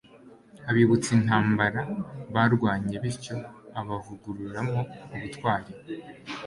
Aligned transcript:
abibutsa 0.69 1.09
intambara 1.17 1.81
barwanye, 2.33 2.95
bityo 3.03 3.35
abavugururamo 3.79 4.79
ubutwari 5.15 5.71